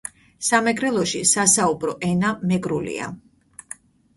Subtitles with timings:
[0.47, 3.11] სამეგრელოში სასაუბრო ენა მეგრულია